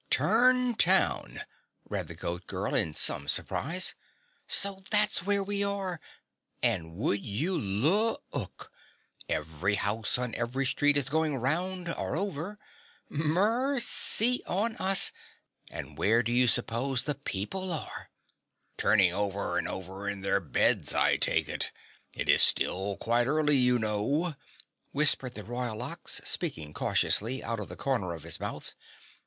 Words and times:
"TURN 0.09 0.73
TOWN!" 0.77 1.41
read 1.87 2.07
the 2.07 2.15
Goat 2.15 2.47
Girl 2.47 2.73
in 2.73 2.95
some 2.95 3.27
surprise. 3.27 3.93
"So 4.47 4.83
that's 4.89 5.21
where 5.27 5.43
we 5.43 5.63
are! 5.63 5.99
And 6.63 6.95
would 6.95 7.23
you 7.23 7.55
loo 7.55 8.17
ook, 8.33 8.71
every 9.29 9.75
house 9.75 10.17
on 10.17 10.33
every 10.33 10.65
street 10.65 10.97
is 10.97 11.07
going 11.07 11.35
round 11.37 11.87
or 11.93 12.15
over. 12.15 12.57
Mercy 13.09 14.39
ercy 14.47 14.49
on 14.49 14.75
us 14.77 15.11
and 15.71 15.99
where 15.99 16.23
do 16.23 16.31
you 16.31 16.47
suppose 16.47 17.03
the 17.03 17.13
people 17.13 17.71
are?" 17.71 18.09
"Turning 18.77 19.13
over 19.13 19.59
and 19.59 19.67
over 19.67 20.09
in 20.09 20.21
their 20.21 20.39
beds 20.39 20.95
I 20.95 21.15
take 21.17 21.47
it, 21.47 21.71
it 22.15 22.27
is 22.27 22.41
still 22.41 22.97
quite 22.97 23.27
early, 23.27 23.55
you 23.57 23.77
know," 23.77 24.33
whispered 24.93 25.35
the 25.35 25.43
Royal 25.43 25.79
Ox, 25.83 26.21
speaking 26.25 26.73
cautiously 26.73 27.43
out 27.43 27.59
of 27.59 27.69
the 27.69 27.75
corner 27.75 28.15
of 28.15 28.23
his 28.23 28.39
mouth. 28.39 28.73